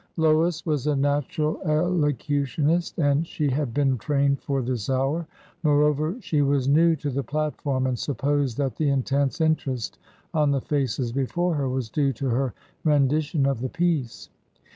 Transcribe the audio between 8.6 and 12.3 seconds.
the intense interest on the faces before her was due to